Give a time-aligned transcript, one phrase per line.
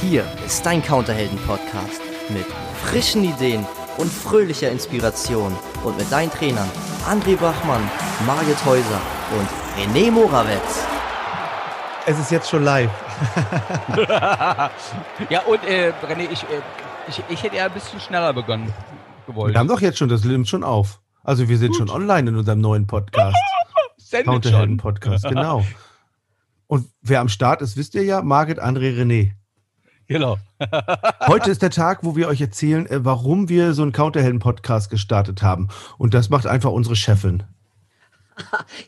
[0.00, 2.46] Hier ist dein Counterhelden-Podcast mit
[2.84, 3.66] frischen Ideen
[3.96, 6.68] und fröhlicher Inspiration und mit deinen Trainern
[7.04, 7.82] André Bachmann,
[8.24, 9.00] Margit Häuser
[9.36, 10.86] und René Morawetz.
[12.06, 12.90] Es ist jetzt schon live.
[15.30, 16.62] ja, und äh, René, ich, äh,
[17.08, 18.72] ich, ich hätte ja ein bisschen schneller begonnen
[19.26, 19.54] gewollt.
[19.54, 21.00] Wir haben doch jetzt schon, das nimmt schon auf.
[21.24, 21.78] Also wir sind Gut.
[21.78, 23.36] schon online in unserem neuen Podcast.
[24.24, 25.66] Counterhelden-Podcast, genau.
[26.68, 29.32] Und wer am Start ist, wisst ihr ja, Margit, André, René.
[30.08, 30.38] Genau.
[31.26, 35.42] Heute ist der Tag, wo wir euch erzählen, äh, warum wir so einen Counterhelden-Podcast gestartet
[35.42, 35.68] haben.
[35.98, 37.44] Und das macht einfach unsere Chefin.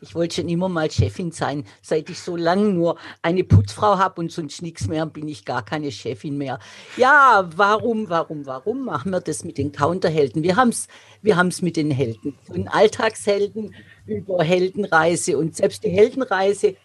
[0.01, 1.64] Ich wollte schon immer mal Chefin sein.
[1.83, 5.64] Seit ich so lange nur eine Putzfrau habe und sonst nichts mehr, bin ich gar
[5.64, 6.61] keine Chefin mehr.
[6.97, 10.45] Ja, warum, warum, warum machen wir das mit den Counterhelden?
[10.45, 10.87] Wir haben es
[11.20, 12.39] wir haben's mit den Helden.
[12.47, 13.75] Von Alltagshelden
[14.06, 16.77] über Heldenreise und selbst die Heldenreise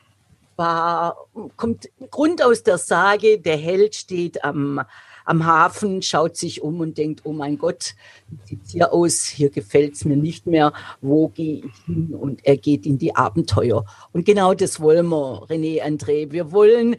[0.58, 1.18] war,
[1.56, 4.82] kommt Grund aus der Sage, der Held steht am,
[5.26, 7.96] am Hafen, schaut sich um und denkt, oh mein Gott,
[8.30, 9.26] wie sieht hier aus?
[9.26, 10.74] Hier gefällt es mir nicht mehr.
[11.02, 12.16] Wo gehe ich hin?
[12.16, 13.86] Und er geht in die Abenteuer.
[14.14, 16.32] Und genau das wollen wir, René André.
[16.32, 16.96] Wir wollen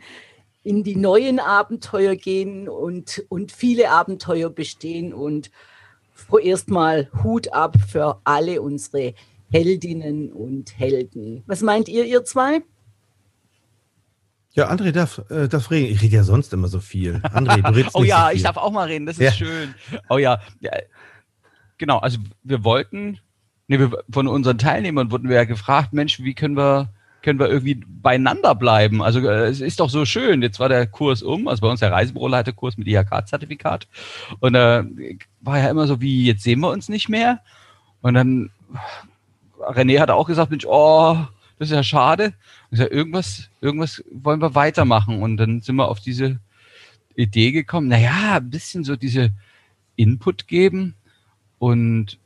[0.65, 5.15] in die neuen Abenteuer gehen und, und viele Abenteuer bestehen.
[5.15, 5.51] Und
[6.17, 9.15] vorerst mal Hut ab für alle unsere
[9.53, 11.45] Heldinnen und Helden.
[11.47, 12.63] Was meint ihr, ihr zwei?
[14.57, 15.93] Ja, André darf, äh, darf reden.
[15.93, 17.17] Ich rede ja sonst immer so viel.
[17.35, 18.37] André, du redest Oh nicht ja, so viel.
[18.39, 19.33] ich darf auch mal reden, das ist ja.
[19.33, 19.75] schön.
[20.09, 20.41] Oh ja.
[20.61, 20.73] ja.
[21.77, 23.19] Genau, also wir wollten,
[23.69, 26.89] nee, wir, von unseren Teilnehmern wurden wir ja gefragt, Mensch, wie können wir,
[27.21, 29.03] können wir irgendwie beieinander bleiben?
[29.03, 30.41] Also äh, es ist doch so schön.
[30.41, 33.87] Jetzt war der Kurs um, also bei uns der Reisebüroleiterkurs mit IHK-Zertifikat.
[34.41, 34.85] Und äh,
[35.43, 37.41] war ja immer so, wie jetzt sehen wir uns nicht mehr.
[38.01, 38.51] Und dann
[39.61, 41.19] René hat auch gesagt, Mensch, oh,
[41.59, 42.33] das ist ja schade.
[42.77, 45.23] Sag, irgendwas, irgendwas wollen wir weitermachen.
[45.23, 46.39] Und dann sind wir auf diese
[47.15, 49.31] Idee gekommen, naja, ein bisschen so diese
[49.97, 50.95] Input geben
[51.59, 52.19] und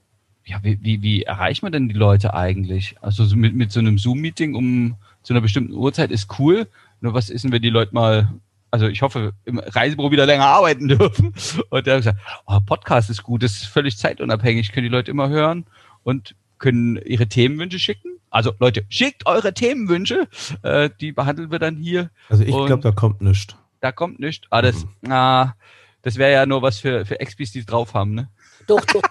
[0.45, 2.97] ja, wie, wie, wie erreicht man denn die Leute eigentlich?
[3.01, 6.67] Also so mit, mit so einem Zoom-Meeting um zu einer bestimmten Uhrzeit ist cool.
[7.01, 8.33] Nur was ist denn, wenn die Leute mal,
[8.71, 11.35] also ich hoffe, im Reisebüro wieder länger arbeiten dürfen.
[11.71, 15.13] Und der hat gesagt, oh, Podcast ist gut, das ist völlig zeitunabhängig, können die Leute
[15.13, 15.67] immer hören
[16.03, 18.10] und können ihre Themenwünsche schicken.
[18.31, 20.29] Also Leute, schickt eure Themenwünsche,
[20.63, 22.11] äh, die behandeln wir dann hier.
[22.29, 23.57] Also ich glaube, da kommt nichts.
[23.81, 24.47] Da kommt nichts.
[24.51, 25.13] Ah, das, mhm.
[25.13, 25.55] ah,
[26.03, 28.29] das wäre ja nur was für, für Expis, die es drauf haben, ne?
[28.67, 29.03] Doch, doch.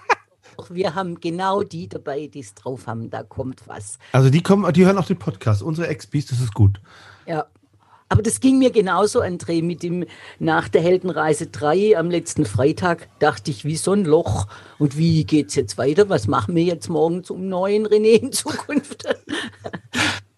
[0.68, 3.08] Wir haben genau die dabei, die es drauf haben.
[3.10, 3.98] Da kommt was.
[4.12, 5.62] Also die kommen, die hören auch den Podcast.
[5.62, 6.80] Unsere Expis, das ist gut.
[7.26, 7.46] Ja,
[8.10, 10.04] aber das ging mir genauso, André, mit dem
[10.40, 14.48] nach der Heldenreise 3 am letzten Freitag dachte ich, wie so ein Loch.
[14.80, 16.08] Und wie geht's jetzt weiter?
[16.08, 19.04] Was machen wir jetzt morgen zum neuen René in Zukunft?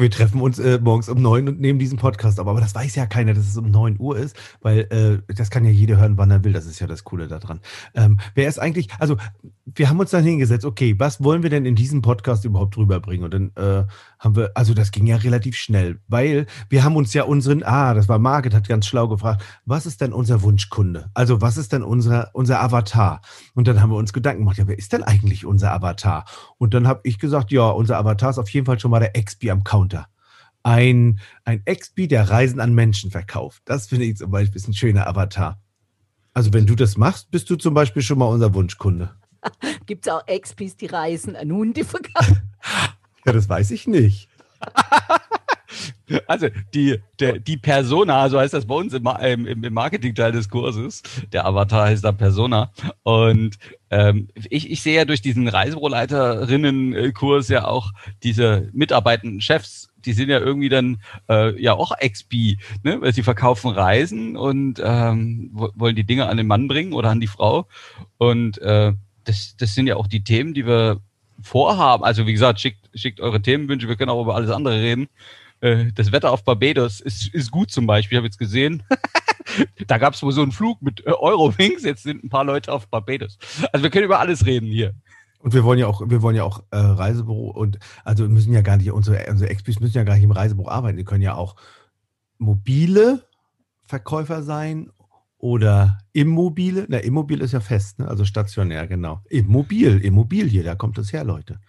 [0.00, 2.46] Wir treffen uns äh, morgens um neun und nehmen diesen Podcast auf.
[2.46, 5.64] Aber das weiß ja keiner, dass es um neun Uhr ist, weil äh, das kann
[5.64, 6.52] ja jeder hören, wann er will.
[6.52, 7.60] Das ist ja das Coole daran.
[7.94, 9.16] Ähm, wer ist eigentlich, also
[9.64, 13.24] wir haben uns dann hingesetzt, okay, was wollen wir denn in diesem Podcast überhaupt rüberbringen?
[13.24, 13.86] Und dann äh,
[14.18, 17.92] haben wir, also das ging ja relativ schnell, weil wir haben uns ja unseren, ah,
[17.94, 21.10] das war Margit, hat ganz schlau gefragt, was ist denn unser Wunschkunde?
[21.14, 23.20] Also was ist denn unser, unser Avatar?
[23.54, 26.24] Und dann haben wir uns Gedanken gemacht, ja, wer ist denn eigentlich unser Avatar?
[26.58, 29.20] Und dann habe ich gesagt, ja, unser Avatar ist auf jeden Fall schon mal der
[29.20, 29.85] XP am Counter.
[30.62, 33.62] Ein, ein XP, der Reisen an Menschen verkauft.
[33.66, 35.60] Das finde ich zum Beispiel ein schöner Avatar.
[36.34, 39.14] Also wenn du das machst, bist du zum Beispiel schon mal unser Wunschkunde.
[39.86, 42.42] Gibt es auch XPs, die Reisen an Hunde verkaufen?
[43.24, 44.28] Ja, das weiß ich nicht.
[46.26, 50.48] Also die, der, die Persona, so heißt das bei uns im, im, im Marketingteil des
[50.48, 51.02] Kurses.
[51.32, 52.70] Der Avatar heißt da Persona.
[53.02, 53.56] Und
[53.90, 57.92] ähm, ich, ich sehe ja durch diesen Reisebüroleiterinnen-Kurs ja auch
[58.22, 60.98] diese mitarbeitenden Chefs, die sind ja irgendwie dann
[61.28, 63.00] äh, ja auch XP, ne?
[63.00, 67.20] weil sie verkaufen Reisen und ähm, wollen die Dinge an den Mann bringen oder an
[67.20, 67.66] die Frau.
[68.16, 68.92] Und äh,
[69.24, 71.00] das, das sind ja auch die Themen, die wir
[71.42, 72.04] vorhaben.
[72.04, 75.08] Also wie gesagt, schickt, schickt eure Themenwünsche, wir können auch über alles andere reden.
[75.60, 78.82] Äh, das Wetter auf Barbados ist, ist gut zum Beispiel, ich habe jetzt gesehen.
[79.86, 82.72] da gab es wohl so einen Flug mit äh, Eurowings, jetzt sind ein paar Leute
[82.72, 83.38] auf Barbados.
[83.72, 84.94] Also wir können über alles reden hier.
[85.38, 88.62] Und wir wollen ja auch, wir wollen ja auch äh, Reisebüro und also müssen ja
[88.62, 90.96] gar nicht, unsere, unsere Expis müssen ja gar nicht im Reisebüro arbeiten.
[90.96, 91.56] Die können ja auch
[92.38, 93.26] mobile
[93.84, 94.90] Verkäufer sein
[95.38, 96.86] oder Immobile.
[96.88, 98.08] Na, Immobil ist ja fest, ne?
[98.08, 99.20] also stationär, genau.
[99.28, 101.60] Immobil, Immobilie, da kommt es her, Leute.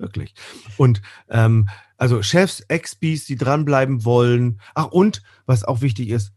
[0.00, 0.34] Wirklich.
[0.78, 1.68] Und ähm,
[1.98, 4.60] also Chefs, Expis, die dranbleiben wollen.
[4.74, 6.32] Ach, und was auch wichtig ist,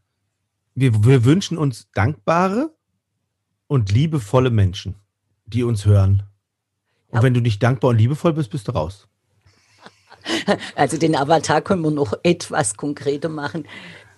[0.76, 2.76] wir, wir wünschen uns dankbare
[3.68, 4.96] und liebevolle Menschen,
[5.46, 6.24] die uns hören.
[7.08, 7.24] Und ja.
[7.24, 9.08] wenn du nicht dankbar und liebevoll bist, bist du raus.
[10.76, 13.68] Also den Avatar können wir noch etwas konkreter machen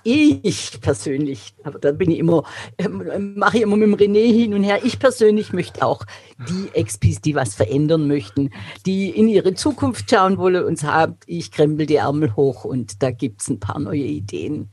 [0.05, 2.43] ich persönlich, aber da bin ich immer,
[2.77, 4.79] ähm, mache ich immer mit dem René hin und her.
[4.83, 6.05] Ich persönlich möchte auch
[6.47, 8.51] die XPs, die was verändern möchten,
[8.85, 13.11] die in ihre Zukunft schauen wollen und sagen, ich krempel die Ärmel hoch und da
[13.11, 14.69] gibt es ein paar neue Ideen.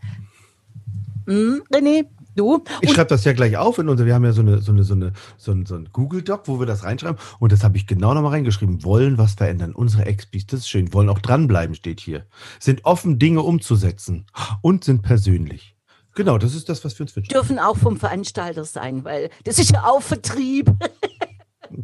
[1.27, 2.65] Hm, René, Du?
[2.81, 4.85] Ich schreibe das ja gleich auf in unser, wir haben ja so eine, so eine,
[4.85, 7.19] so eine, so ein, so ein Google-Doc, wo wir das reinschreiben.
[7.39, 8.85] Und das habe ich genau nochmal reingeschrieben.
[8.85, 9.75] Wollen was verändern.
[9.75, 10.93] Unsere XPs, das ist schön.
[10.93, 12.27] Wollen auch dranbleiben, steht hier.
[12.59, 14.27] Sind offen, Dinge umzusetzen.
[14.63, 15.77] Und sind persönlich.
[16.15, 17.31] Genau, das ist das, was wir uns wünschen.
[17.31, 20.71] Dürfen auch vom Veranstalter sein, weil das ist ja auch Vertrieb.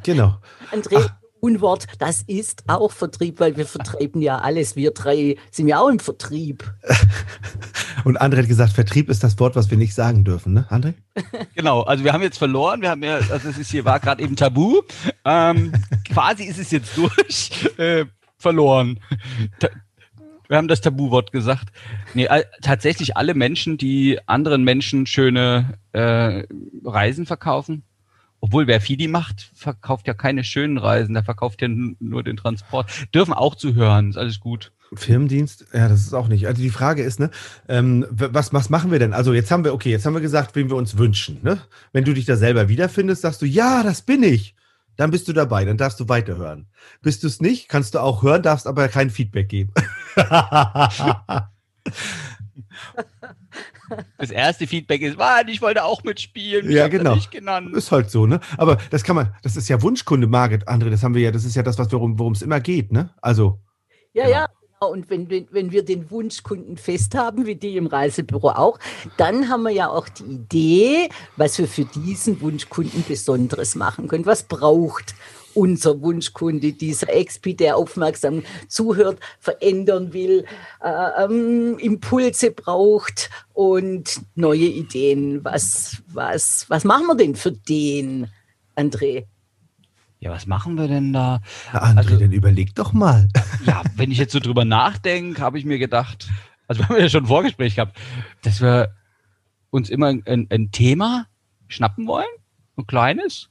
[0.03, 0.37] Genau.
[0.71, 4.77] André, Unwort, das ist auch Vertrieb, weil wir vertreiben ja alles.
[4.77, 6.73] Wir drei sind ja auch im Vertrieb.
[8.05, 10.95] Und André hat gesagt, Vertrieb ist das Wort, was wir nicht sagen dürfen, ne, André?
[11.55, 14.23] Genau, also wir haben jetzt verloren, wir haben ja, also es ist hier war gerade
[14.23, 14.83] eben Tabu.
[15.25, 15.73] Ähm,
[16.13, 17.51] quasi ist es jetzt durch.
[17.79, 18.07] Äh,
[18.39, 18.99] verloren.
[19.61, 19.69] Ta
[20.49, 21.69] wir haben das Tabuwort gesagt.
[22.15, 22.27] Nee,
[22.63, 26.45] tatsächlich alle Menschen, die anderen Menschen schöne äh,
[26.85, 27.83] Reisen verkaufen,
[28.41, 32.91] obwohl wer Fidi macht, verkauft ja keine schönen Reisen, der verkauft ja nur den Transport.
[33.15, 34.73] Dürfen auch zuhören, ist alles gut.
[34.95, 36.47] Firmendienst, ja, das ist auch nicht.
[36.47, 37.31] Also die Frage ist, ne,
[37.69, 39.13] ähm, was, was machen wir denn?
[39.13, 41.41] Also jetzt haben wir, okay, jetzt haben wir gesagt, wen wir uns wünschen.
[41.43, 41.61] Ne?
[41.93, 44.55] Wenn du dich da selber wiederfindest, sagst du, ja, das bin ich.
[44.97, 46.67] Dann bist du dabei, dann darfst du weiterhören.
[47.03, 49.73] Bist du es nicht, kannst du auch hören, darfst aber kein Feedback geben.
[54.19, 56.71] Das erste Feedback ist, Mann, ich wollte auch mitspielen.
[56.71, 57.17] Ja, genau.
[57.73, 58.41] Ist halt so, ne?
[58.57, 61.45] Aber das kann man, das ist ja Wunschkunde, Margit, André, das haben wir ja, das
[61.45, 63.11] ist ja das, was worum es immer geht, ne?
[63.23, 63.61] Also.
[64.13, 64.37] Ja, genau.
[64.37, 64.49] ja.
[64.81, 68.79] Und wenn, wenn, wenn wir den Wunschkunden fest haben, wie die im Reisebüro auch,
[69.17, 74.25] dann haben wir ja auch die Idee, was wir für diesen Wunschkunden Besonderes machen können.
[74.25, 75.17] Was braucht
[75.59, 80.45] unser Wunschkunde, dieser Expi, der aufmerksam zuhört, verändern will,
[80.83, 85.45] äh, ähm, Impulse braucht und neue Ideen.
[85.45, 88.29] Was, was, was machen wir denn für den,
[88.77, 89.27] André?
[90.21, 91.41] Ja, was machen wir denn da?
[91.73, 93.29] Na, André, also, dann überleg doch mal.
[93.67, 96.29] Ja, wenn ich jetzt so drüber nachdenke, habe ich mir gedacht,
[96.69, 97.99] also wir haben ja schon ein Vorgespräch gehabt,
[98.43, 98.95] dass wir
[99.71, 101.27] uns immer ein, ein Thema
[101.67, 102.27] schnappen wollen,
[102.77, 103.51] ein kleines,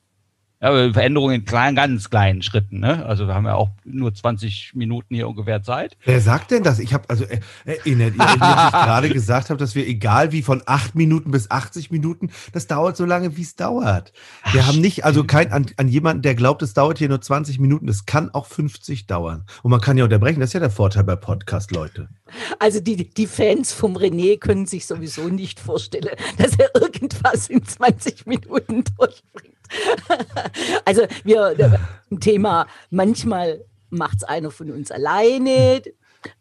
[0.60, 2.80] ja, Veränderungen in kleinen, ganz kleinen Schritten.
[2.80, 3.06] Ne?
[3.06, 5.98] Also wir haben ja auch nur 20 Minuten hier ungefähr Zeit.
[6.04, 6.80] Wer sagt denn das?
[6.80, 8.40] Ich habe also äh, erinnert ihr, dass ich
[8.72, 12.98] gerade gesagt habe, dass wir egal wie von 8 Minuten bis 80 Minuten, das dauert
[12.98, 14.14] so lange, wie es dauert.
[14.52, 17.22] Wir Ach, haben nicht, also kein an, an jemanden, der glaubt, es dauert hier nur
[17.22, 17.88] 20 Minuten.
[17.88, 19.46] Es kann auch 50 dauern.
[19.62, 20.40] Und man kann ja unterbrechen.
[20.40, 22.10] Das ist ja der Vorteil bei Podcast, Leute.
[22.58, 27.64] Also die, die Fans vom René können sich sowieso nicht vorstellen, dass er irgendwas in
[27.64, 29.57] 20 Minuten durchbringt.
[30.86, 31.80] also wir,
[32.12, 35.82] ein Thema, manchmal macht es einer von uns alleine,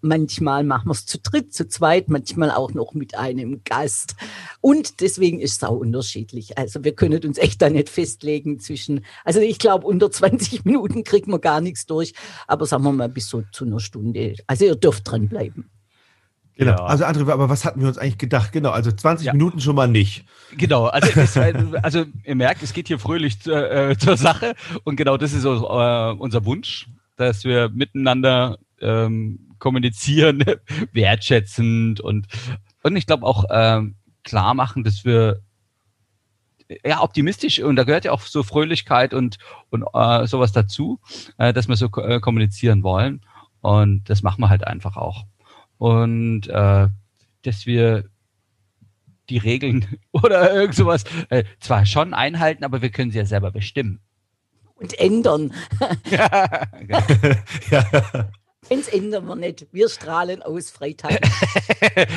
[0.00, 4.16] manchmal machen wir es zu dritt, zu zweit, manchmal auch noch mit einem Gast.
[4.60, 6.58] Und deswegen ist es auch unterschiedlich.
[6.58, 11.04] Also wir können uns echt da nicht festlegen zwischen, also ich glaube, unter 20 Minuten
[11.04, 12.14] kriegt man gar nichts durch,
[12.46, 14.34] aber sagen wir mal bis so zu einer Stunde.
[14.46, 15.70] Also ihr dürft dranbleiben.
[16.56, 16.72] Genau.
[16.72, 16.86] Ja.
[16.86, 18.50] Also André, aber was hatten wir uns eigentlich gedacht?
[18.52, 19.32] Genau, also 20 ja.
[19.34, 20.24] Minuten schon mal nicht.
[20.56, 24.54] Genau, also, es, also ihr merkt, es geht hier fröhlich äh, zur Sache
[24.84, 30.44] und genau das ist so, äh, unser Wunsch, dass wir miteinander ähm, kommunizieren,
[30.92, 32.26] wertschätzend und
[32.82, 33.82] und ich glaube auch äh,
[34.24, 35.42] klar machen, dass wir
[36.84, 39.36] ja optimistisch und da gehört ja auch so Fröhlichkeit und
[39.68, 41.00] und äh, sowas dazu,
[41.36, 43.20] äh, dass wir so äh, kommunizieren wollen
[43.60, 45.26] und das machen wir halt einfach auch
[45.78, 46.88] und äh,
[47.42, 48.04] dass wir
[49.28, 53.50] die Regeln oder irgend sowas äh, zwar schon einhalten, aber wir können sie ja selber
[53.50, 54.00] bestimmen.
[54.76, 55.54] Und ändern.
[56.10, 57.00] ja, genau.
[57.70, 58.30] ja.
[58.68, 59.66] Eins ändern wir nicht.
[59.72, 61.20] Wir strahlen aus Freitag.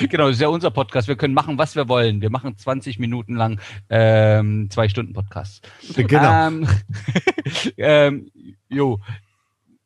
[0.09, 1.07] genau, das ist ja unser Podcast.
[1.07, 2.21] Wir können machen, was wir wollen.
[2.21, 5.69] Wir machen 20 Minuten lang ähm, zwei Stunden Podcast.
[5.95, 6.47] Genau.
[6.47, 6.67] Ähm,
[7.77, 8.31] ähm,
[8.67, 8.99] jo.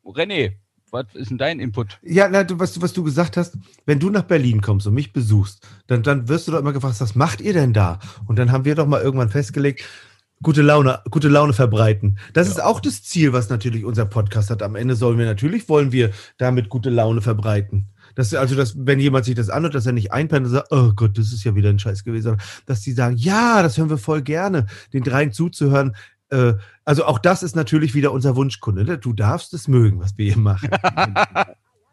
[0.04, 0.54] René,
[0.94, 1.98] was ist denn dein Input?
[2.02, 5.12] Ja, na, du, was, was du gesagt hast, wenn du nach Berlin kommst und mich
[5.12, 7.98] besuchst, dann, dann wirst du doch immer gefragt, was macht ihr denn da?
[8.26, 9.84] Und dann haben wir doch mal irgendwann festgelegt,
[10.42, 12.18] gute Laune, gute Laune verbreiten.
[12.32, 12.54] Das ja.
[12.54, 14.62] ist auch das Ziel, was natürlich unser Podcast hat.
[14.62, 17.88] Am Ende sollen wir natürlich, wollen wir damit gute Laune verbreiten.
[18.14, 20.92] Dass, also, dass, wenn jemand sich das anhört, dass er nicht einpennt und sagt, oh
[20.94, 23.90] Gott, das ist ja wieder ein Scheiß gewesen, sondern dass die sagen, ja, das hören
[23.90, 25.96] wir voll gerne, den dreien zuzuhören,
[26.34, 28.84] äh, also auch das ist natürlich wieder unser Wunschkunde.
[28.84, 28.98] Ne?
[28.98, 30.68] Du darfst es mögen, was wir hier machen.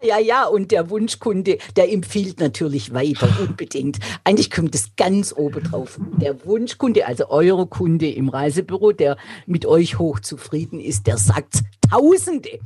[0.04, 4.00] Ja, ja, und der Wunschkunde, der empfiehlt natürlich weiter, unbedingt.
[4.24, 6.00] Eigentlich kommt es ganz oben drauf.
[6.20, 12.58] Der Wunschkunde, also eure Kunde im Reisebüro, der mit euch hochzufrieden ist, der sagt Tausende.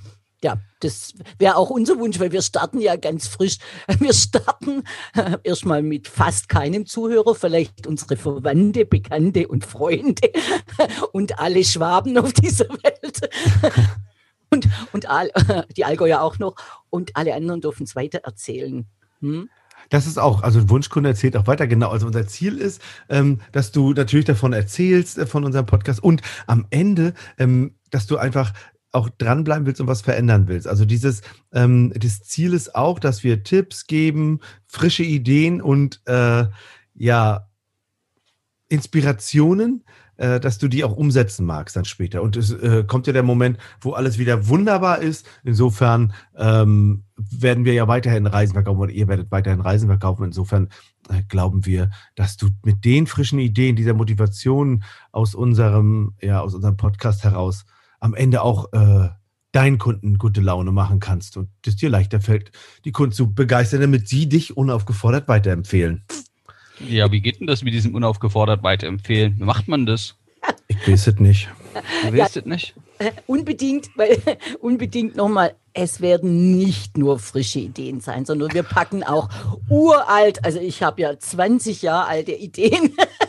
[0.43, 3.57] Ja, das wäre auch unser Wunsch, weil wir starten ja ganz frisch.
[3.99, 4.83] Wir starten
[5.15, 10.31] äh, erstmal mit fast keinem Zuhörer, vielleicht unsere Verwandte, Bekannte und Freunde
[11.13, 13.29] und alle Schwaben auf dieser Welt.
[14.51, 15.31] Und, und all,
[15.75, 16.55] die Allgäuer auch noch.
[16.89, 18.85] Und alle anderen dürfen es weiter erzählen.
[19.19, 19.49] Hm?
[19.89, 21.89] Das ist auch, also Wunschkunde erzählt auch weiter, genau.
[21.89, 26.21] Also unser Ziel ist, ähm, dass du natürlich davon erzählst, äh, von unserem Podcast und
[26.47, 28.53] am Ende, ähm, dass du einfach
[28.95, 30.67] auch dranbleiben willst und was verändern willst.
[30.67, 31.21] Also dieses,
[31.53, 36.45] ähm, das Ziel ist auch, dass wir Tipps geben, frische Ideen und äh,
[36.95, 37.47] ja,
[38.67, 39.83] Inspirationen,
[40.17, 42.21] äh, dass du die auch umsetzen magst dann später.
[42.21, 45.27] Und es äh, kommt ja der Moment, wo alles wieder wunderbar ist.
[45.43, 50.23] Insofern ähm, werden wir ja weiterhin Reisen verkaufen oder ihr werdet weiterhin Reisen verkaufen.
[50.23, 50.69] Insofern
[51.09, 56.55] äh, glauben wir, dass du mit den frischen Ideen, dieser Motivation aus unserem, ja, aus
[56.55, 57.65] unserem Podcast heraus
[57.99, 59.09] am Ende auch äh,
[59.51, 62.51] deinen Kunden gute Laune machen kannst und es dir leichter fällt,
[62.83, 66.03] die Kunden zu begeistern, damit sie dich unaufgefordert weiterempfehlen.
[66.79, 69.39] Ja, wie geht denn das mit diesem unaufgefordert weiterempfehlen?
[69.39, 70.15] Wie macht man das?
[70.67, 71.49] Ich weiß es nicht.
[72.03, 72.75] Du weißt es nicht?
[73.27, 74.17] Unbedingt, weil
[74.61, 79.29] unbedingt nochmal, es werden nicht nur frische Ideen sein, sondern wir packen auch
[79.69, 82.93] uralt, also ich habe ja 20 Jahre alte Ideen,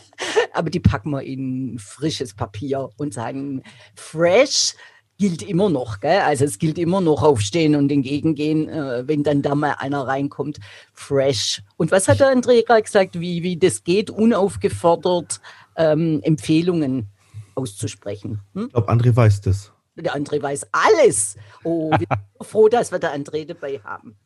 [0.56, 3.62] aber die packen wir in frisches Papier und sagen,
[3.94, 4.74] fresh
[5.18, 6.20] gilt immer noch, gell?
[6.20, 10.58] Also es gilt immer noch aufstehen und entgegengehen, äh, wenn dann da mal einer reinkommt,
[10.92, 11.62] fresh.
[11.76, 15.40] Und was hat der André gerade gesagt, wie, wie das geht, unaufgefordert
[15.76, 17.08] ähm, Empfehlungen
[17.54, 18.42] auszusprechen?
[18.54, 18.66] Hm?
[18.66, 19.72] Ich glaube, André weiß das.
[19.96, 21.36] Der André weiß alles.
[21.64, 22.10] Oh, wir sind
[22.46, 24.16] froh, dass wir der André dabei haben.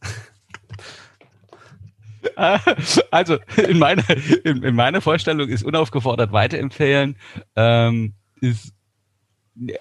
[3.10, 4.04] Also in meiner,
[4.44, 7.16] in, in meiner Vorstellung ist unaufgefordert weiterempfehlen,
[7.56, 8.72] ähm, ist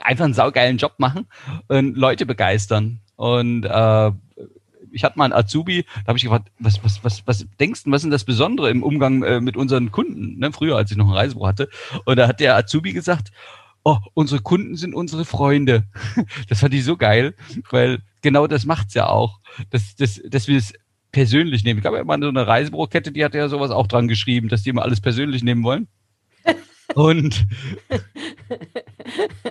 [0.01, 1.27] einfach einen saugeilen Job machen
[1.67, 3.01] und Leute begeistern.
[3.15, 4.11] Und äh,
[4.91, 7.91] ich hatte mal einen Azubi, da habe ich gefragt, was, was, was, was denkst du,
[7.91, 10.39] was ist das Besondere im Umgang äh, mit unseren Kunden?
[10.39, 10.51] Ne?
[10.51, 11.69] Früher, als ich noch ein Reisebüro hatte.
[12.05, 13.31] Und da hat der Azubi gesagt,
[13.83, 15.85] oh, unsere Kunden sind unsere Freunde.
[16.49, 17.35] Das fand ich so geil,
[17.69, 20.73] weil genau das macht's ja auch, dass, dass, dass wir es
[21.11, 21.79] persönlich nehmen.
[21.79, 24.69] Ich glaube, mal so eine Reisebürokette, die hat ja sowas auch dran geschrieben, dass die
[24.69, 25.87] immer alles persönlich nehmen wollen.
[26.95, 27.45] Und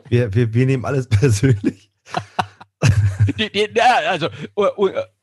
[0.09, 1.91] Wir, wir, wir nehmen alles persönlich.
[3.38, 4.29] die, die, ja, also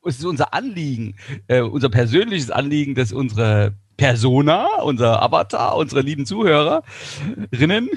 [0.04, 1.16] es ist unser Anliegen,
[1.48, 7.88] äh, unser persönliches Anliegen, dass unsere Persona, unser Avatar, unsere lieben Zuhörerinnen,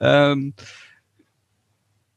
[0.00, 0.54] ähm,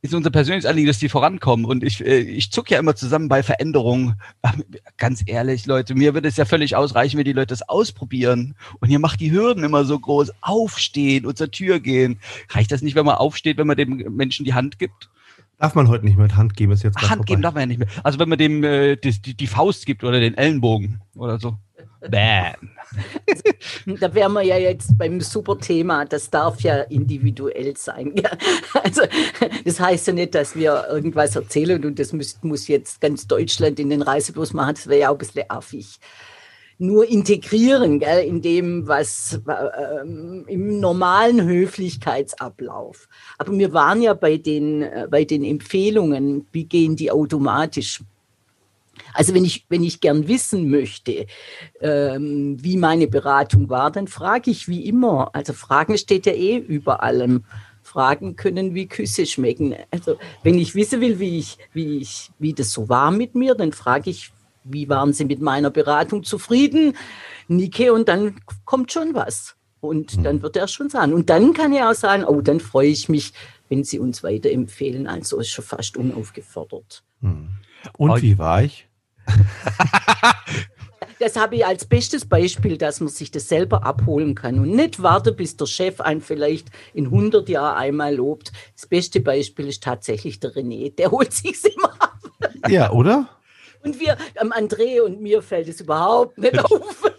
[0.02, 1.66] ist unser persönliches Anliegen, dass die vorankommen.
[1.66, 4.16] Und ich, äh, ich zuck ja immer zusammen bei Veränderungen.
[4.98, 8.56] Ganz ehrlich, Leute, mir würde es ja völlig ausreichen, wenn die Leute das ausprobieren.
[8.80, 10.32] Und ihr macht die Hürden immer so groß.
[10.42, 12.20] Aufstehen und zur Tür gehen.
[12.50, 15.10] Reicht das nicht, wenn man aufsteht, wenn man dem Menschen die Hand gibt?
[15.60, 17.80] Darf man heute nicht mehr Hand geben, ist jetzt Hand geben darf man ja nicht
[17.80, 17.90] mehr.
[18.04, 21.58] Also wenn man dem äh, die, die, die Faust gibt oder den Ellenbogen oder so.
[22.00, 22.54] Bam.
[24.00, 26.06] Da wären wir ja jetzt beim super Thema.
[26.06, 28.14] Das darf ja individuell sein.
[28.16, 28.32] Ja.
[28.84, 29.02] Also,
[29.66, 33.80] das heißt ja nicht, dass wir irgendwas erzählen und das muss, muss jetzt ganz Deutschland
[33.80, 34.76] in den Reisebus machen.
[34.76, 36.00] Das wäre ja auch ein bisschen affig.
[36.82, 43.10] Nur integrieren gell, in dem, was ähm, im normalen Höflichkeitsablauf.
[43.38, 48.02] Aber wir waren ja bei den, äh, bei den Empfehlungen, wie gehen die automatisch?
[49.14, 51.26] Also wenn ich, wenn ich gern wissen möchte,
[51.82, 55.32] ähm, wie meine Beratung war, dann frage ich wie immer.
[55.34, 57.44] Also Fragen steht ja eh über allem.
[57.82, 59.76] Fragen können wie Küsse schmecken.
[59.92, 63.56] Also wenn ich wissen will, wie ich, wie ich, wie das so war mit mir,
[63.56, 64.32] dann frage ich,
[64.72, 66.96] wie waren Sie mit meiner Beratung zufrieden,
[67.48, 69.56] Nike, und dann kommt schon was.
[69.82, 71.14] Und dann wird er schon sagen.
[71.14, 73.34] Und dann kann er auch sagen, oh, dann freue ich mich,
[73.70, 75.08] wenn Sie uns weiterempfehlen.
[75.08, 77.04] Also ist schon fast unaufgefordert.
[77.22, 77.50] Hm.
[77.98, 78.88] Und wie war ich?
[81.20, 85.04] Das habe ich als bestes Beispiel, dass man sich das selber abholen kann und nicht
[85.04, 88.54] warten, bis der Chef einen vielleicht in 100 Jahren einmal lobt.
[88.74, 90.96] Das beste Beispiel ist tatsächlich der René.
[90.96, 92.20] Der holt sich's immer ab.
[92.70, 93.28] Ja, oder?
[93.84, 97.04] Und wir, am André und mir fällt es überhaupt nicht auf.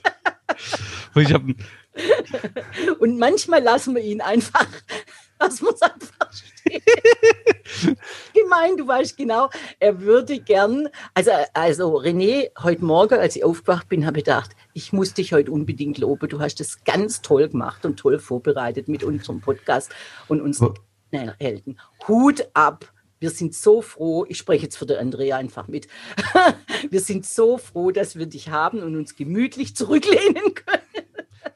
[2.99, 4.67] Und manchmal lassen wir ihn einfach,
[5.41, 7.97] lassen wir es einfach stehen.
[8.35, 13.89] Gemein, du weißt genau, er würde gern, also, also René, heute Morgen, als ich aufgewacht
[13.89, 16.29] bin, habe ich gedacht, ich muss dich heute unbedingt loben.
[16.29, 19.93] Du hast das ganz toll gemacht und toll vorbereitet mit unserem Podcast
[20.29, 20.75] und unseren
[21.13, 21.31] Oh.
[21.41, 21.81] Helden.
[22.07, 22.93] Hut ab.
[23.21, 25.89] Wir sind so froh, ich spreche jetzt für den Andrea einfach mit.
[26.91, 30.80] Wir sind so froh, dass wir dich haben und uns gemütlich zurücklehnen können.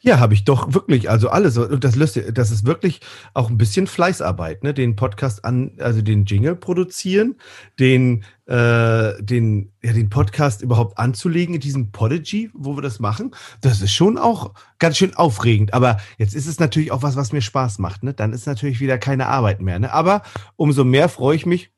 [0.07, 1.57] Ja, habe ich doch wirklich, also alles.
[1.57, 3.01] Und das, das ist wirklich
[3.33, 4.75] auch ein bisschen Fleißarbeit, ne?
[4.75, 7.37] Den Podcast an, also den Jingle produzieren,
[7.81, 13.35] den äh, den, ja, den Podcast überhaupt anzulegen in diesem Podigy, wo wir das machen.
[13.63, 15.73] Das ist schon auch ganz schön aufregend.
[15.73, 18.03] Aber jetzt ist es natürlich auch was, was mir Spaß macht.
[18.03, 18.13] Ne?
[18.13, 19.79] Dann ist natürlich wieder keine Arbeit mehr.
[19.79, 19.91] Ne?
[19.91, 20.21] Aber
[20.57, 21.71] umso mehr freue ich mich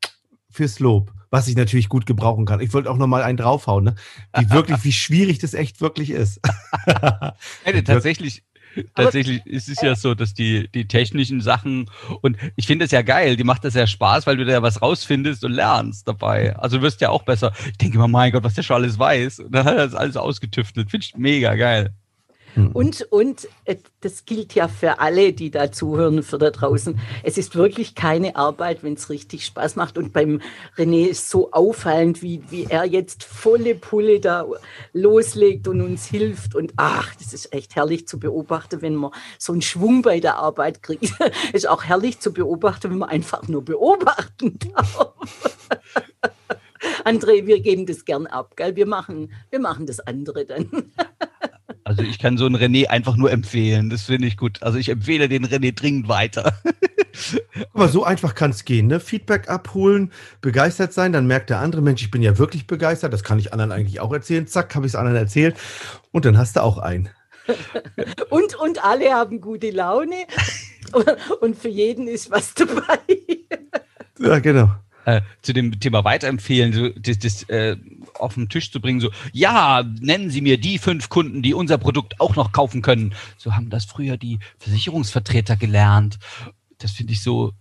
[0.50, 2.60] fürs Lob, was ich natürlich gut gebrauchen kann.
[2.60, 3.94] Ich wollte auch noch mal einen draufhauen, ne?
[4.38, 6.40] wie wirklich, wie schwierig das echt wirklich ist.
[7.64, 8.42] Hey, tatsächlich,
[8.94, 11.90] Tatsächlich ist es ja so, dass die, die technischen Sachen
[12.20, 14.62] und ich finde es ja geil, die macht das ja Spaß, weil du da ja
[14.62, 16.56] was rausfindest und lernst dabei.
[16.56, 17.52] Also du wirst ja auch besser.
[17.66, 19.40] Ich denke immer, mein Gott, was der schon alles weiß.
[19.40, 20.90] Und dann hat er das alles ausgetüftelt.
[20.90, 21.94] Finde ich mega geil.
[22.56, 22.72] Mhm.
[22.72, 26.98] Und, und äh, das gilt ja für alle, die da zuhören, für da draußen.
[27.22, 29.98] Es ist wirklich keine Arbeit, wenn es richtig Spaß macht.
[29.98, 30.40] Und beim
[30.76, 34.46] René ist so auffallend, wie, wie er jetzt volle Pulle da
[34.92, 36.54] loslegt und uns hilft.
[36.54, 40.36] Und ach, das ist echt herrlich zu beobachten, wenn man so einen Schwung bei der
[40.36, 41.12] Arbeit kriegt.
[41.52, 45.14] ist auch herrlich zu beobachten, wenn man einfach nur beobachten darf.
[47.04, 48.76] André, wir geben das gern ab, gell?
[48.76, 50.92] Wir machen, wir machen das andere dann.
[51.86, 53.90] Also ich kann so einen René einfach nur empfehlen.
[53.90, 54.60] Das finde ich gut.
[54.60, 56.52] Also ich empfehle den René dringend weiter.
[57.74, 58.98] Aber so einfach kann es gehen, ne?
[58.98, 63.22] Feedback abholen, begeistert sein, dann merkt der andere Mensch, ich bin ja wirklich begeistert, das
[63.22, 64.48] kann ich anderen eigentlich auch erzählen.
[64.48, 65.56] Zack, habe ich es anderen erzählt
[66.10, 67.08] und dann hast du auch einen.
[68.30, 70.26] und, und alle haben gute Laune
[71.40, 72.98] und für jeden ist was dabei.
[74.18, 74.72] ja, genau
[75.06, 77.76] äh, zu dem Thema weiterempfehlen, so das, das äh,
[78.20, 81.78] auf den Tisch zu bringen, so, ja, nennen Sie mir die fünf Kunden, die unser
[81.78, 83.14] Produkt auch noch kaufen können.
[83.36, 86.18] So haben das früher die Versicherungsvertreter gelernt.
[86.78, 87.52] Das finde ich so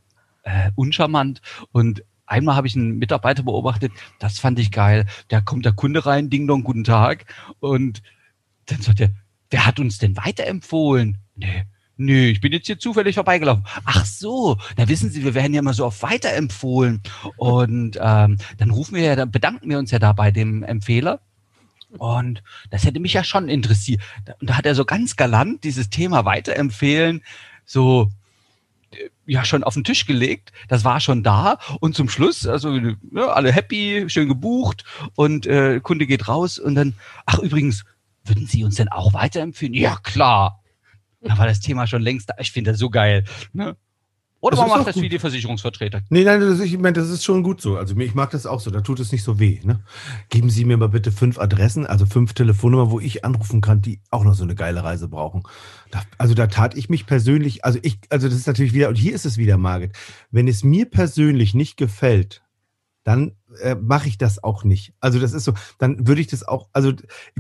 [0.43, 1.41] äh, uncharmant.
[1.71, 5.05] Und einmal habe ich einen Mitarbeiter beobachtet, das fand ich geil.
[5.27, 7.25] Da kommt der Kunde rein, Ding Dong, guten Tag.
[7.59, 8.01] Und
[8.65, 9.11] dann sagt er,
[9.49, 11.17] wer hat uns denn weiterempfohlen?
[11.35, 11.65] Nee,
[11.97, 13.63] Nö, ich bin jetzt hier zufällig vorbeigelaufen.
[13.85, 17.01] Ach so, da wissen Sie, wir werden ja immer so oft weiterempfohlen.
[17.37, 21.21] Und ähm, dann rufen wir ja, dann bedanken wir uns ja da bei dem Empfehler.
[21.97, 24.01] Und das hätte mich ja schon interessiert.
[24.41, 27.23] Und da hat er so ganz galant dieses Thema weiterempfehlen,
[27.65, 28.11] so
[28.91, 30.51] äh, ja schon auf den Tisch gelegt.
[30.67, 31.59] Das war schon da.
[31.79, 34.83] Und zum Schluss, also ja, ne, alle happy, schön gebucht
[35.15, 37.85] und äh, Kunde geht raus und dann, ach übrigens,
[38.25, 39.73] würden Sie uns denn auch weiterempfehlen?
[39.73, 40.61] Ja, klar.
[41.25, 42.35] Da war das Thema schon längst da.
[42.39, 43.25] Ich finde das so geil.
[43.51, 43.75] Ne?
[44.45, 45.03] Oder man macht das gut.
[45.03, 46.03] wie die Versicherungsvertreter.
[46.09, 47.77] Nee, nein, das, ich meine, das ist schon gut so.
[47.77, 48.69] Also ich mag das auch so.
[48.69, 49.59] Da tut es nicht so weh.
[49.63, 49.79] Ne?
[50.29, 54.01] Geben Sie mir mal bitte fünf Adressen, also fünf Telefonnummern, wo ich anrufen kann, die
[54.11, 55.41] auch noch so eine geile Reise brauchen.
[55.89, 58.99] Da, also da tat ich mich persönlich, also ich, also das ist natürlich wieder, und
[58.99, 59.93] hier ist es wieder, Margit,
[60.29, 62.43] wenn es mir persönlich nicht gefällt,
[63.03, 64.93] dann äh, mache ich das auch nicht.
[64.99, 66.93] Also das ist so, dann würde ich das auch, also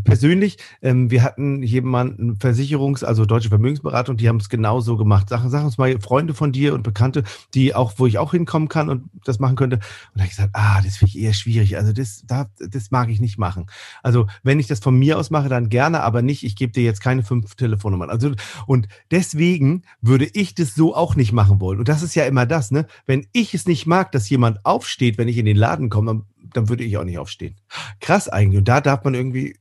[0.03, 5.29] persönlich, ähm, wir hatten jemanden, Versicherungs-, also Deutsche Vermögensberatung, die haben es genauso gemacht.
[5.29, 7.23] Sag, sag uns mal Freunde von dir und Bekannte,
[7.53, 9.77] die auch, wo ich auch hinkommen kann und das machen könnte.
[9.77, 9.83] Und
[10.15, 11.77] da habe ich gesagt, ah, das finde ich eher schwierig.
[11.77, 13.65] Also das, da, das mag ich nicht machen.
[14.03, 16.83] Also wenn ich das von mir aus mache, dann gerne, aber nicht, ich gebe dir
[16.83, 18.09] jetzt keine fünf Telefonnummern.
[18.09, 18.31] Also
[18.67, 21.79] und deswegen würde ich das so auch nicht machen wollen.
[21.79, 22.85] Und das ist ja immer das, ne?
[23.05, 26.23] Wenn ich es nicht mag, dass jemand aufsteht, wenn ich in den Laden komme, dann,
[26.53, 27.55] dann würde ich auch nicht aufstehen.
[27.99, 28.59] Krass eigentlich.
[28.59, 29.57] Und da darf man irgendwie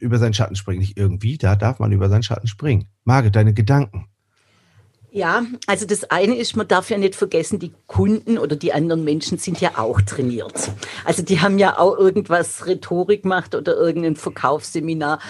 [0.00, 0.80] über seinen Schatten springen.
[0.80, 2.88] Nicht irgendwie, da darf man über seinen Schatten springen.
[3.04, 4.06] Margit, deine Gedanken.
[5.14, 9.04] Ja, also das eine ist, man darf ja nicht vergessen, die Kunden oder die anderen
[9.04, 10.72] Menschen sind ja auch trainiert.
[11.04, 15.20] Also die haben ja auch irgendwas Rhetorik gemacht oder irgendein Verkaufsseminar.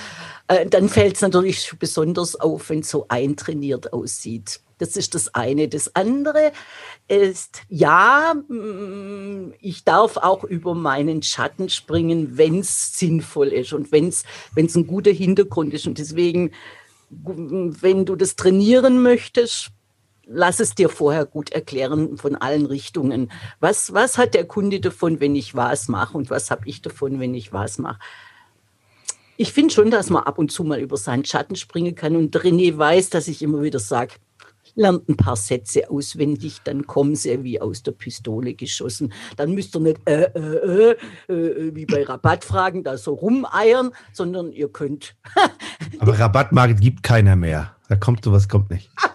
[0.49, 4.61] Äh, dann fällt es natürlich besonders auf, wenn es so eintrainiert aussieht.
[4.79, 5.69] Das ist das eine.
[5.69, 6.53] Das andere
[7.09, 13.93] ist, ja, mm, ich darf auch über meinen Schatten springen, wenn es sinnvoll ist und
[13.93, 14.25] wenn es
[14.57, 15.87] ein guter Hintergrund ist.
[15.87, 16.53] Und deswegen,
[17.09, 19.71] wenn du das trainieren möchtest,
[20.27, 23.31] lass es dir vorher gut erklären von allen Richtungen.
[23.61, 27.21] Was, was hat der Kunde davon, wenn ich was mache und was habe ich davon,
[27.21, 28.01] wenn ich was mache?
[29.37, 32.15] Ich finde schon, dass man ab und zu mal über seinen Schatten springen kann.
[32.15, 34.15] Und René weiß, dass ich immer wieder sage,
[34.77, 39.13] lernt ein paar Sätze auswendig, dann kommen sie wie aus der Pistole geschossen.
[39.37, 40.97] Dann müsst ihr nicht äh, äh,
[41.29, 45.17] äh, äh wie bei Rabattfragen da so rumeiern, sondern ihr könnt.
[45.99, 47.75] Aber Rabattmarkt gibt keiner mehr.
[47.89, 48.91] Da kommt sowas, kommt nicht.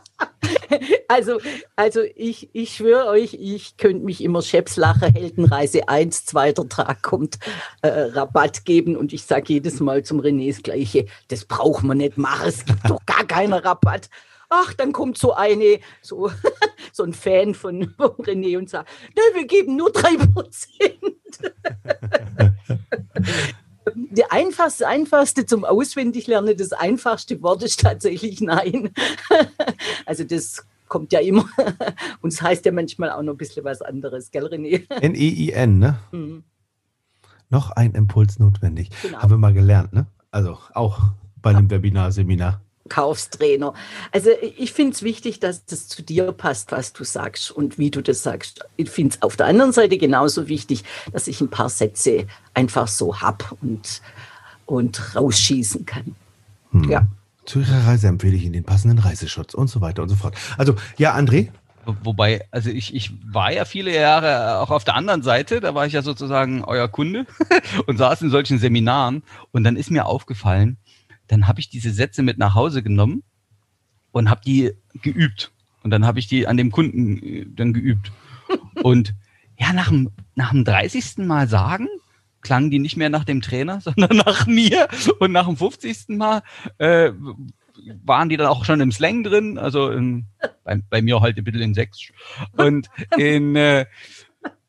[1.07, 1.39] Also,
[1.75, 7.39] also ich, ich schwöre euch, ich könnte mich immer Schäpslacher, Heldenreise 1, zweiter Tag kommt,
[7.81, 11.97] äh, Rabatt geben und ich sage jedes Mal zum René das Gleiche, das braucht man
[11.97, 14.09] nicht machen, es gibt doch gar keinen Rabatt.
[14.49, 16.31] Ach, dann kommt so eine, so,
[16.91, 21.03] so ein Fan von René und sagt, ne, wir geben nur drei Prozent.
[23.95, 28.91] Die einfachste, einfachste zum Auswendiglernen, das einfachste Wort ist tatsächlich Nein.
[30.05, 31.45] Also das kommt ja immer.
[32.21, 34.83] Und es heißt ja manchmal auch noch ein bisschen was anderes, gell, René?
[35.01, 35.99] N-E-I-N, ne?
[36.11, 36.43] Mhm.
[37.49, 38.89] Noch ein Impuls notwendig.
[39.01, 39.19] Genau.
[39.19, 40.07] Haben wir mal gelernt, ne?
[40.31, 40.99] Also auch
[41.41, 42.61] bei einem Webinar, Seminar.
[42.89, 43.73] Verkaufstrainer.
[44.11, 47.91] Also ich finde es wichtig, dass das zu dir passt, was du sagst und wie
[47.91, 48.65] du das sagst.
[48.77, 52.87] Ich finde es auf der anderen Seite genauso wichtig, dass ich ein paar Sätze einfach
[52.87, 54.01] so hab und,
[54.65, 56.15] und rausschießen kann.
[56.71, 56.89] Hm.
[56.89, 57.07] Ja.
[57.45, 60.35] Zu Ihrer Reise empfehle ich Ihnen den passenden Reiseschutz und so weiter und so fort.
[60.57, 61.49] Also, ja, André,
[61.85, 65.73] Wo- Wobei, also ich, ich war ja viele Jahre auch auf der anderen Seite, da
[65.73, 67.25] war ich ja sozusagen euer Kunde
[67.87, 70.77] und saß in solchen Seminaren und dann ist mir aufgefallen,
[71.29, 73.23] dann habe ich diese Sätze mit nach Hause genommen
[74.11, 75.51] und habe die geübt
[75.83, 78.11] und dann habe ich die an dem Kunden äh, dann geübt
[78.83, 79.15] und
[79.57, 81.19] ja, nach dem, nach dem 30.
[81.19, 81.87] Mal sagen,
[82.41, 84.87] klangen die nicht mehr nach dem Trainer, sondern nach mir
[85.19, 86.09] und nach dem 50.
[86.09, 86.41] Mal
[86.77, 87.11] äh,
[88.03, 90.25] waren die dann auch schon im Slang drin, also in,
[90.63, 92.13] bei, bei mir halt ein bisschen in Sächsisch.
[92.57, 93.85] Und in äh,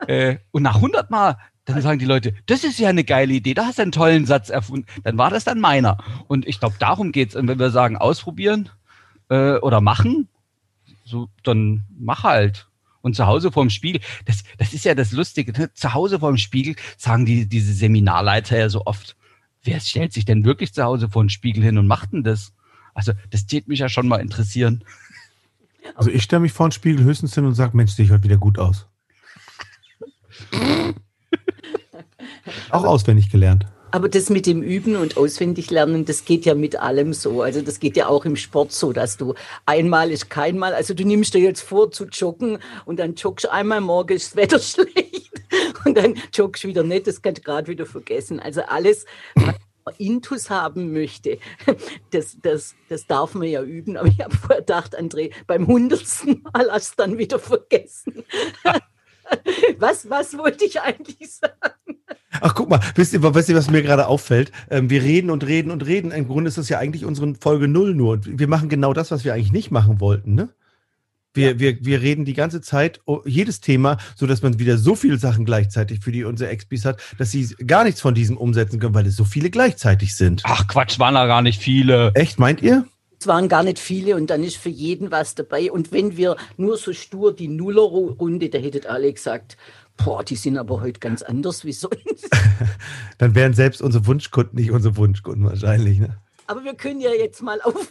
[0.06, 1.38] äh, und nach 100 Mal
[1.70, 4.26] dann sagen die Leute, das ist ja eine geile Idee, da hast du einen tollen
[4.26, 4.86] Satz erfunden.
[5.04, 5.98] Dann war das dann meiner.
[6.28, 7.36] Und ich glaube, darum geht's.
[7.36, 8.68] Und wenn wir sagen, ausprobieren
[9.28, 10.28] äh, oder machen,
[11.04, 12.66] so, dann mach halt.
[13.02, 15.72] Und zu Hause vorm Spiegel, das, das ist ja das Lustige, ne?
[15.72, 19.16] zu Hause vorm Spiegel sagen die, diese Seminarleiter ja so oft,
[19.62, 22.52] wer stellt sich denn wirklich zu Hause vor den Spiegel hin und macht denn das?
[22.92, 24.84] Also, das tät mich ja schon mal interessieren.
[25.94, 28.24] also ich stelle mich vor den Spiegel höchstens hin und sage, Mensch, sehe ich heute
[28.24, 28.86] wieder gut aus.
[32.70, 33.66] Auch auswendig gelernt.
[33.92, 37.42] Aber das mit dem Üben und Auswendiglernen, das geht ja mit allem so.
[37.42, 39.34] Also das geht ja auch im Sport so, dass du
[39.66, 40.74] einmal ist kein Mal.
[40.74, 44.36] Also du nimmst dir jetzt vor zu joggen und dann joggst einmal, morgen ist das
[44.36, 45.32] Wetter schlecht
[45.84, 47.08] und dann joggst du wieder nicht.
[47.08, 48.38] Das kannst du gerade wieder vergessen.
[48.38, 51.38] Also alles, was Intus haben möchte,
[52.10, 53.96] das, das, das darf man ja üben.
[53.96, 58.24] Aber ich habe vorher gedacht, André, beim hundertsten Mal hast du dann wieder vergessen.
[59.78, 61.98] Was, was wollte ich eigentlich sagen?
[62.40, 64.52] Ach, guck mal, wisst ihr, wisst ihr was mir gerade auffällt?
[64.70, 66.10] Ähm, wir reden und reden und reden.
[66.10, 68.12] Im Grunde ist das ja eigentlich unsere Folge Null nur.
[68.12, 70.50] Und wir machen genau das, was wir eigentlich nicht machen wollten, ne?
[71.32, 75.16] Wir, wir, wir reden die ganze Zeit jedes Thema, so dass man wieder so viele
[75.16, 78.94] Sachen gleichzeitig für die unsere Expis hat, dass sie gar nichts von diesem umsetzen können,
[78.94, 80.42] weil es so viele gleichzeitig sind.
[80.44, 82.10] Ach Quatsch, waren da gar nicht viele.
[82.14, 82.84] Echt, meint ihr?
[83.20, 85.70] Es waren gar nicht viele und dann ist für jeden was dabei.
[85.70, 89.58] Und wenn wir nur so stur die Nullerrunde, da hättet alle gesagt,
[89.98, 92.30] boah, die sind aber heute ganz anders wie sonst.
[93.18, 95.98] Dann wären selbst unsere Wunschkunden nicht unsere Wunschkunden wahrscheinlich.
[95.98, 96.16] Ne?
[96.50, 97.86] Aber wir können ja jetzt mal aufhören.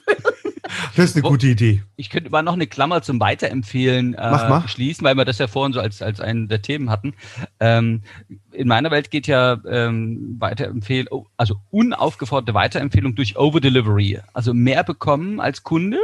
[0.96, 1.82] Das ist eine gute Idee.
[1.96, 5.72] Ich könnte mal noch eine Klammer zum Weiterempfehlen äh, schließen, weil wir das ja vorhin
[5.72, 7.14] so als, als einen der Themen hatten.
[7.62, 8.04] Ähm,
[8.52, 14.20] in meiner Welt geht ja ähm, Weiterempfehlung, oh, also unaufgeforderte Weiterempfehlung durch Overdelivery.
[14.34, 16.00] Also mehr bekommen als Kunde,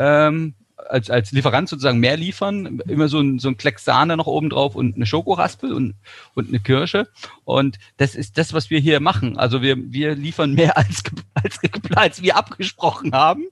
[0.00, 0.54] ähm,
[0.88, 4.50] als, als Lieferant sozusagen mehr liefern, immer so ein, so ein Klecks Sahne noch oben
[4.50, 5.94] drauf und eine Schokoraspel und,
[6.34, 7.08] und eine Kirsche.
[7.44, 9.38] Und das ist das, was wir hier machen.
[9.38, 11.02] Also wir, wir liefern mehr als,
[11.34, 11.58] als,
[11.94, 13.44] als wir abgesprochen haben.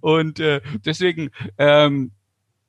[0.00, 2.12] Und äh, deswegen, ähm,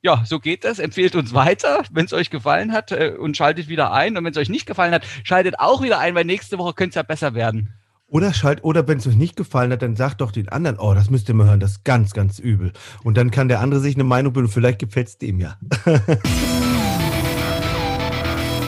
[0.02, 0.80] ja, so geht das.
[0.80, 4.18] Empfehlt uns weiter, wenn es euch gefallen hat äh, und schaltet wieder ein.
[4.18, 6.90] Und wenn es euch nicht gefallen hat, schaltet auch wieder ein, weil nächste Woche könnte
[6.90, 7.74] es ja besser werden.
[8.14, 10.94] Oder schalt, oder wenn es euch nicht gefallen hat, dann sagt doch den anderen, oh,
[10.94, 12.72] das müsst ihr mal hören, das ist ganz, ganz übel.
[13.04, 15.58] Und dann kann der andere sich eine Meinung bilden, vielleicht gefällt es dem ja.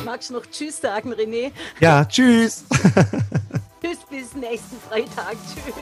[0.03, 1.51] Magst du noch Tschüss sagen, René?
[1.79, 2.65] Ja, tschüss.
[3.83, 5.35] Tschüss, bis nächsten Freitag.
[5.53, 5.75] Tschüss.